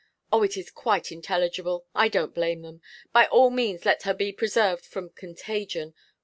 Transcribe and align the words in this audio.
Oh, 0.31 0.41
it 0.41 0.57
is 0.57 0.71
quite 0.71 1.11
intelligible; 1.11 1.85
I 1.93 2.07
don't 2.07 2.33
blame 2.33 2.63
them. 2.63 2.81
By 3.13 3.27
all 3.27 3.51
means 3.51 3.85
let 3.85 4.01
her 4.01 4.15
be 4.15 4.31
preserved 4.31 4.83
from 4.83 5.09
contagion! 5.11 5.93